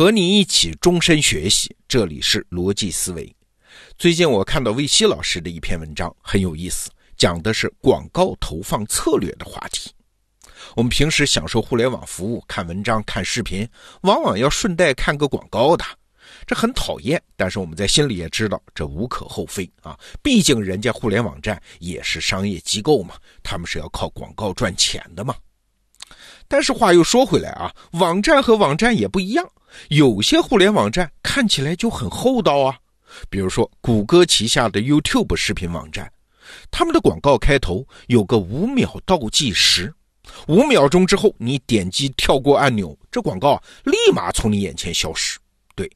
[0.00, 3.30] 和你一起终身学习，这里是逻辑思维。
[3.98, 6.88] 最近我看到魏西老师的一篇文章，很有意思，
[7.18, 9.90] 讲的是广告投放策略的话题。
[10.74, 13.68] 我们平时享受互联网服务，看文章、看视频，
[14.00, 15.84] 往往要顺带看个广告的，
[16.46, 17.22] 这很讨厌。
[17.36, 25.34] 但是我们在心里也知道，这无可厚非啊，毕竟人家互联网站也是商业机构嘛，他们是要靠广告赚钱的嘛。
[26.50, 29.48] 但是话又说回来啊，网站和网站也不一样，
[29.88, 32.76] 有些互联网站看起来就很厚道啊。
[33.28, 36.12] 比如说谷歌旗下的 YouTube 视频网站，
[36.68, 39.94] 他们的广告开头有个五秒倒计时，
[40.48, 45.38] 五秒钟之后你点击跳过按钮，这广告立马从你眼前消失。
[45.76, 45.88] 对，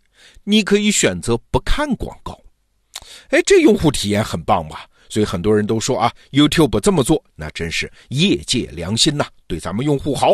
[0.44, 2.38] 你可以选择不看广告。
[3.30, 4.86] 哎，这用户体验很棒吧？
[5.08, 10.32] 所以很多人都说啊，YouTube 这么做，那真是业界良心呐，对咱们用户好。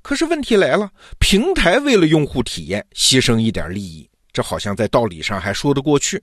[0.00, 6.22] 可是问题来了，平台为了用户体验牺牲一点利益，这好像在道理上还说得过去。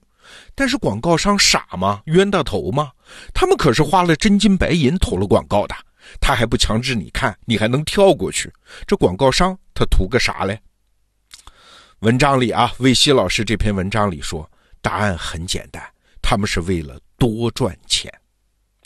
[0.53, 2.01] 但是广告商傻吗？
[2.05, 2.91] 冤大头吗？
[3.33, 5.73] 他们可是花了真金白银投了广告的，
[6.19, 8.51] 他还不强制你看，你还能跳过去？
[8.85, 10.59] 这广告商他图个啥嘞？
[11.99, 14.49] 文章里啊，魏西老师这篇文章里说，
[14.81, 15.81] 答案很简单，
[16.21, 16.99] 他们是为了。
[17.19, 18.11] 多赚钱，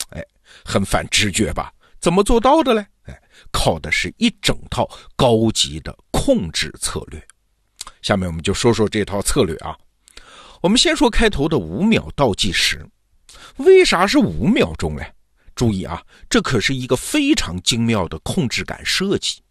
[0.09, 0.21] 哎，
[0.65, 1.71] 很反直觉吧？
[2.01, 2.85] 怎么做到的嘞？
[3.03, 7.25] 哎，靠的是一整套高级的控制策略。
[8.01, 9.77] 下面我们就说说这套策略啊。
[10.61, 12.85] 我们先说开头的五秒倒计时，
[13.57, 15.13] 为啥是五秒钟嘞？
[15.55, 19.41] 注意啊，这可是一个非常精妙的控制感设计。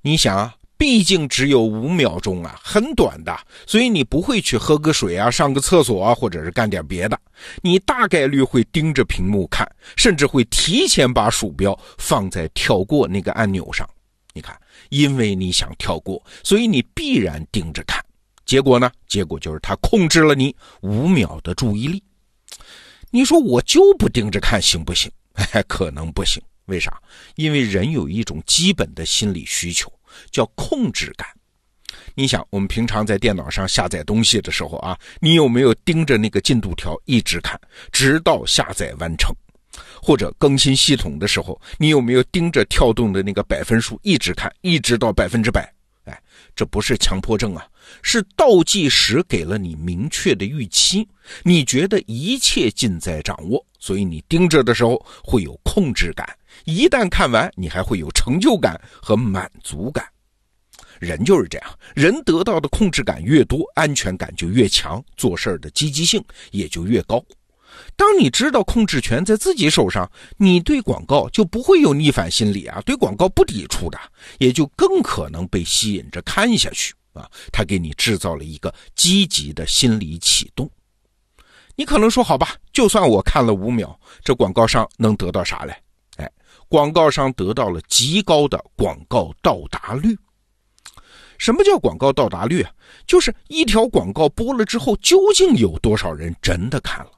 [0.00, 0.56] 你想啊。
[0.80, 7.20] 毕竟只有五秒钟啊，很短的，所以你不会去喝个水啊、上个厕所啊，或者是干点别的，
[7.60, 13.86] 你大概率会盯着屏幕看，甚至会提前把鼠标放在跳过那个按钮上。
[14.32, 14.58] 你看，
[14.88, 18.02] 因为你想跳过，所以你必然盯着看。
[18.46, 18.90] 结果呢？
[19.06, 22.02] 结果就是他控制了你五秒的注意力。
[23.10, 25.12] 你说我就不盯着看行不行？
[25.68, 26.42] 可能不行。
[26.64, 26.98] 为啥？
[27.34, 29.92] 因为人有一种基本的心理需求。
[30.30, 31.26] 叫控制感。
[32.14, 37.60] 你想，我们平常在电脑上下载东西的时候啊，你有没有盯着那个进度条一直看，
[37.92, 39.34] 直到下载完成？
[40.02, 45.72] 或者更新系统的时候，你有没有盯着跳动的那个百分数一直看，一直到百分之百？
[46.60, 47.66] 这不是强迫症啊，
[48.02, 51.08] 是倒计时给了你明确的预期，
[51.42, 56.28] 你觉得一切尽在掌握，所以你盯着的时候会有控制感。
[56.66, 60.04] 一旦看完，你还会有成就感和满足感。
[60.98, 67.24] 人就是这样，人得到的控制感越多，安全感就越强，做事的积极性也就越高。
[67.96, 73.98] 当你知道控制权在自己手上，你对广告就不会有逆反心理啊，对广告不抵触的，
[74.38, 77.30] 也就更可能被吸引着看下去啊。
[77.52, 80.70] 他给你制造了一个积极的心理启动。
[81.76, 85.74] 你可能说，好吧，就算我看了五秒，这广告商能得到啥嘞？
[86.68, 90.16] 广告商得到了极高的广告到达率。
[91.36, 92.70] 什么叫广告到达率啊？
[93.06, 97.10] 就是一条广告播了之后，究竟有多少人真的看了？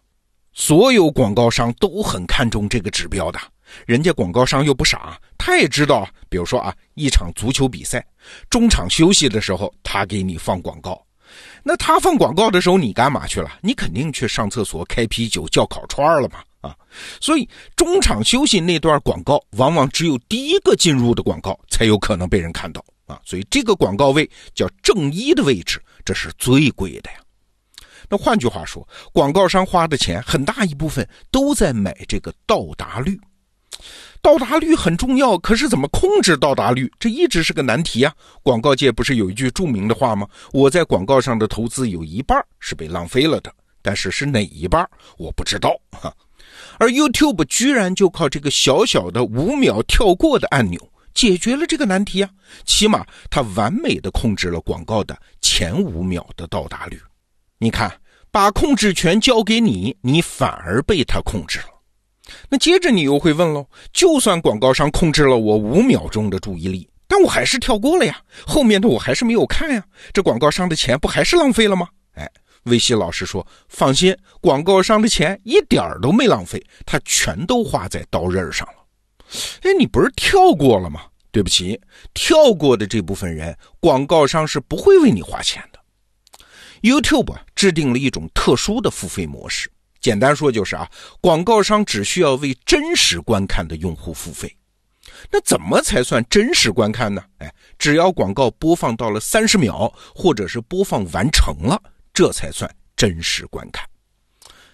[0.53, 3.39] 所有广告商都很看重这个指标的。
[3.87, 8.05] 人家广告商又不傻，他也知道，比如说啊，一场足球比赛
[8.51, 11.03] 中场休息的时候，他给你放广告。
[11.63, 13.51] 那他放广告的时候，你干嘛去了？
[13.63, 16.41] 你肯定去上厕所、开啤酒、叫烤串了嘛。
[16.61, 16.77] 啊，
[17.19, 23.19] 所以中场休息那段广告，往往只有第一个进入的广告才有可能被人看到啊。
[23.25, 27.17] 所以这个广告位叫正一的位置，这是最贵的呀。
[28.09, 33.19] 那换句话说，广告商花的钱很大一部分都在买这个到达率。
[34.21, 38.15] 到达率很重要，可是怎么控制到达率，这一直是个难题啊。
[38.43, 40.29] 广告界不是有一句著名的话吗？
[40.53, 46.15] 我在广告上的投资有一半是被浪费了的，但是是哪一半我不知道哈。
[46.79, 50.79] 而 YouTube 居然就靠这个小小的五秒跳过的按钮
[51.15, 52.31] 解决了这个难题啊！
[52.65, 57.01] 起码它完美的控制了广告的前五秒的到达率。
[57.59, 57.93] 你看，
[58.33, 61.67] 把控制权交给你，你反而被他控制了。
[62.49, 71.87] 那接着你又会问喽：就算广告商控制了我五秒钟的注意力，但我还是跳过了呀，后面的我还是没有看呀，这广告商的钱不还是浪费了吗？
[72.15, 72.29] 哎。
[72.67, 78.75] 魏西老师说：“放心，广告商的钱一点儿都没浪费，他全都花在刀刃上了。
[79.63, 81.01] 哎，你不是跳过了吗？
[81.33, 81.81] 对不起，
[82.15, 85.72] 跳过的这部分人，广告商是不会为你花钱的。
[86.83, 89.71] YouTube 制定了一种特殊的付费模式，
[90.01, 90.89] 简单说就是啊，
[91.21, 94.55] 广告商只需要为真实观看的用户付费。
[95.31, 97.23] 那怎么才算真实观看呢？
[97.39, 101.81] 哎，只要广告播放到了三十秒，或者是播放完成了，
[102.13, 103.87] 这才算真实观看。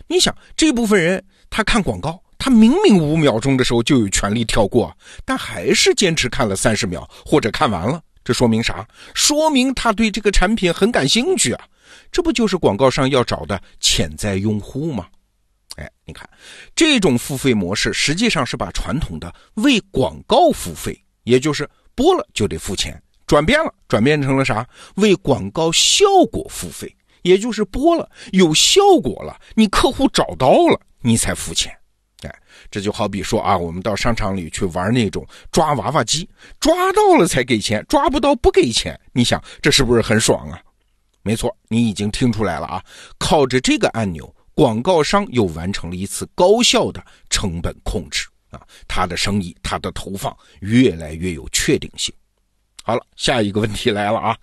[0.06, 4.96] 你想，这部分人他看广告，他明明五秒钟的时候就有权利跳过，
[5.26, 8.86] 但还是坚持看了三十秒或者看完了，这说明啥？
[9.14, 11.64] 说明他对这个产品很感兴趣啊！
[12.12, 15.06] 这不就是广告商要找的潜在用户吗？
[15.76, 16.28] 哎，你看，
[16.76, 24.68] 这种付费模式实际上是把传统的为广告付费，也就是播了就得付钱，转变了，转变成了啥？
[24.96, 31.74] 为广告效果付费，也就是播了有效果了，你客户找到了，你才付钱。
[32.22, 32.34] 哎，
[32.70, 36.28] 这就好比说啊，我们到商场里去玩那种抓娃娃机，
[36.58, 40.60] 抓到了才给钱，抓不到不给钱，你想这是不是很爽啊？
[41.22, 42.82] 没错，你已经听出来了啊，
[43.18, 44.34] 靠着这个按钮。
[44.54, 47.00] 广告商又完成了一次高效的
[47.30, 52.12] 成本控制啊，他的生意，他的投放越来越有确定性。
[52.82, 54.36] 好了，下一个问题来了啊，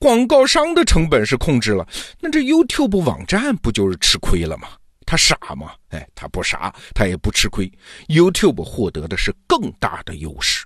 [0.00, 1.86] 广告商的成本是控制了，
[2.18, 4.66] 那这 YouTube 网站不就是吃亏了吗？
[5.12, 5.74] 他傻吗？
[5.90, 7.70] 哎，他不傻，他也不吃亏。
[8.08, 10.64] YouTube 获得的是更大的优势。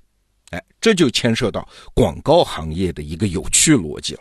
[0.50, 4.20] 哎，这就牵涉到广告行业的一个有趣逻辑了。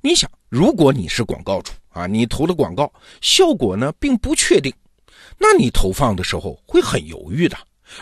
[0.00, 2.90] 你想，如果你是广告主啊，你投的广告
[3.20, 4.72] 效果呢并不确定，
[5.36, 7.54] 那你投放的时候会很犹豫的。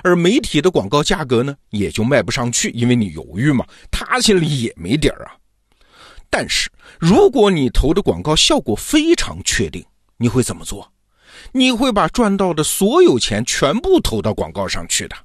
[0.05, 5.35] 而媒体的广告价格呢也就卖不上去，因为你犹豫嘛，他心里也没底儿啊。
[6.31, 9.85] 但是如果你投的广告效果非常确定，
[10.17, 10.89] 你会怎么做？
[11.53, 15.17] 你会把赚到的所有钱全部投到广告上去的。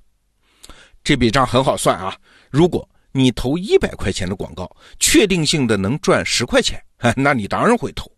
[1.04, 2.16] 这笔账很好算啊，
[2.50, 2.88] 如果。
[3.16, 4.68] 你投一百块钱的广告，
[5.00, 6.84] 确定性的能赚十块钱，
[7.16, 8.12] 那你当然会投。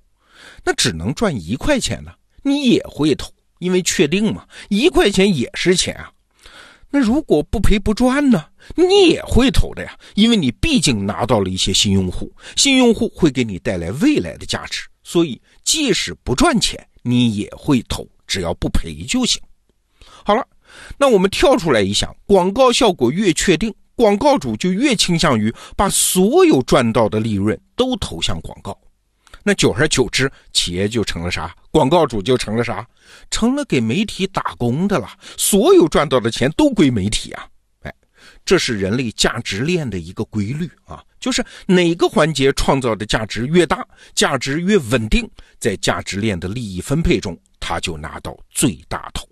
[0.63, 2.13] 那只能赚一块钱呢，
[2.43, 3.29] 你也会投，
[3.59, 6.09] 因为确定嘛，一块钱也是钱啊。
[6.89, 19.39] 那如果不赔不赚呢，你也会投的呀，因为你毕竟拿到了一些新用户，新用户会给你带来未来的价值，所以即使不赚钱，你也会投，只要不赔就行。
[20.25, 20.45] 好了，
[20.97, 23.73] 那我们跳出来一想，广告效果越确定。
[23.97, 28.77] 广告主就越倾向于把所有赚到的利润都投向广告，
[29.41, 31.55] 那久而久之，企业就成了啥？
[31.71, 32.85] 广告主就成了啥？
[33.31, 35.07] 成了给媒体打工的了。
[35.37, 37.47] 所有赚到的钱都归媒体啊！
[38.45, 45.27] 这是人类价值链的一个规律啊，就是哪个环节创造的价值越大，价值越稳定，
[45.59, 49.27] 在价值链的利益分配中，他就拿到最大头。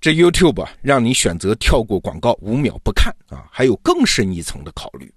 [0.00, 5.14] 这 YouTube 让你选择跳过广告五秒不看啊，还有更深一层的考虑。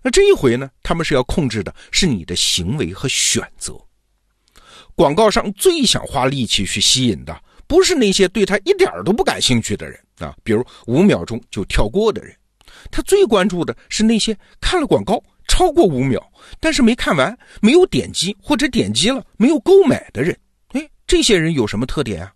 [0.00, 3.74] 那这一回呢，他们是要控制的是你的行为和选择。
[4.94, 12.34] 广告商最想花力气去吸引的，不是那些对他一点都不感兴趣的人啊，比如五秒钟就跳过的人。
[12.90, 16.20] 他最关注的是那些看了广告超过五秒，
[16.60, 20.36] 但是没看完、没有点击或者点击了没有购买的人。
[20.68, 22.32] 哎，这些人有什么特点啊？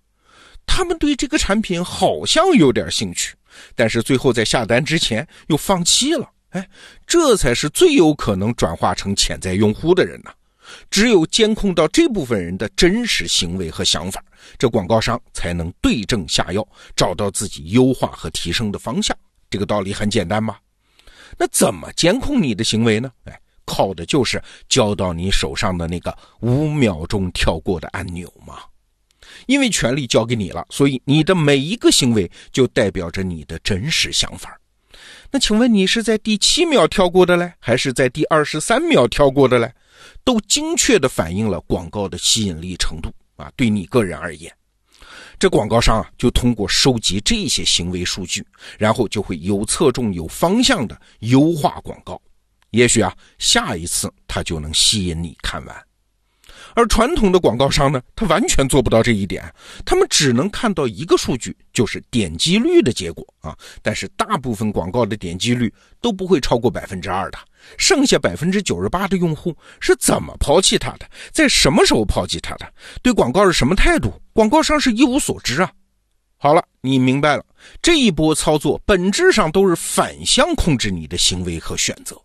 [0.67, 3.35] 他们对这个产品好像有点兴趣，
[3.75, 6.31] 但是最后在下单之前又放弃了。
[6.51, 6.69] 哎，
[7.07, 10.31] 这才是最有可能转化成潜在用户的人呢！
[10.91, 14.23] 只有监控到这部分人的真实行为和想法，
[14.59, 16.67] 这广告商才能对症下药，
[16.97, 19.17] 找到自己优化和提升的方向。
[19.51, 20.61] 这个道理很简单吧？
[21.37, 23.11] 那怎么监控你的行为呢？
[23.25, 28.59] 哎，靠的就是交到你手上的那个五秒钟跳过的按钮嘛。
[29.47, 34.59] 因为权力交给你了，所以你的每一个行为就代表着你的真实想法。
[35.31, 39.71] 那请问你是在第七秒跳过的嘞，还是在第二十三秒跳过的嘞？
[40.25, 43.51] 都精确地反映了广告的吸引力程度啊！
[43.57, 44.53] 对你个人而言，
[45.39, 48.47] 这广告商啊就通过收集这些行为数据，
[48.79, 52.21] 然后就会有侧重、有方向的优化广告。
[52.71, 55.88] 也许啊，下一次他就能吸引你看完。
[56.79, 59.53] 而传统的广告商呢，他完全做不到这一点，
[59.85, 63.53] 他们只能看到一个数据，就是点击率的结果啊。
[63.83, 67.39] 但是大部分广告的点击率都不会超过百分之二的，
[67.77, 75.73] 剩下百分之九十八的用户是怎么抛弃他的，在什么时候抛弃他的，对广告是什么态度，广告商是一无所知啊。
[76.37, 77.45] 好了，你明白了，
[77.83, 82.17] 这一波操作本质上都是反向控制你的行为和选择。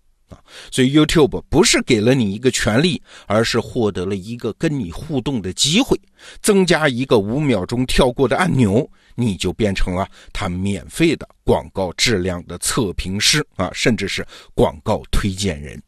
[0.71, 5.99] 所以 YouTube 不是给了你一个权利，而是获得了一个跟你互动的机会，
[6.41, 15.81] 增加一个五秒钟跳过的按钮，你就变成了他免费的广告质量的测评师啊，甚至是广告推荐人。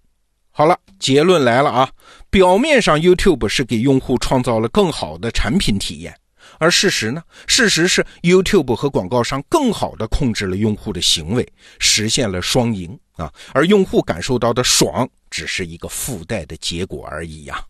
[0.51, 1.89] 好了，结论来了啊，
[2.29, 6.15] 表面上 YouTube 是给用户创造了更好的产品体验，
[6.59, 7.21] 而事实呢？
[7.47, 11.47] 事实是 YouTube 和广告商更好的控制了用户的行为，
[11.79, 13.31] 实现了双赢啊！
[13.53, 17.63] 而用户感受到的爽，只是一个附带的结果而已呀。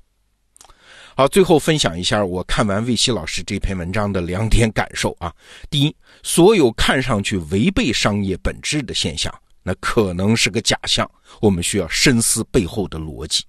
[1.18, 5.34] 好，最后分享一下我看完魏西老师这篇文章的两点感受啊。
[5.70, 11.10] 第一，所有看上去违背商业本质的现象，那可能是个假象，
[11.42, 13.46] 我们需要深思背后的逻辑。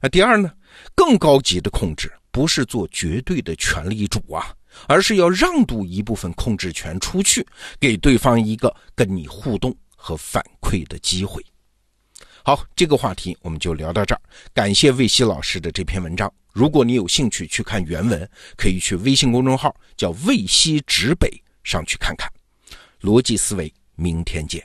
[0.00, 0.52] 啊第二呢？
[0.94, 4.52] 更高级的控制不是做绝对的权力主啊，
[4.88, 7.46] 而是要让渡一部分控制权出去，
[7.78, 11.40] 给对方一个跟你互动和反馈的机会。
[12.42, 14.20] 好，这个话题我们就聊到这儿。
[14.52, 16.30] 感谢魏西老师的这篇文章。
[16.52, 22.28] 如果你有兴趣去看原文，可以去微信公众号叫“魏西指北”上去看看。
[23.00, 24.60] 逻辑思维，明天见。